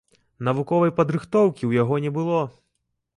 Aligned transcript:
Навуковай 0.47 0.91
падрыхтоўкі 0.99 1.63
ў 1.65 1.71
яго 1.83 1.99
не 2.07 2.11
было. 2.17 2.41